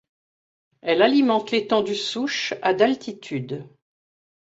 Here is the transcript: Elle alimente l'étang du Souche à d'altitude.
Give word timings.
Elle 0.81 1.03
alimente 1.03 1.51
l'étang 1.51 1.83
du 1.83 1.93
Souche 1.93 2.55
à 2.63 2.73
d'altitude. 2.73 3.69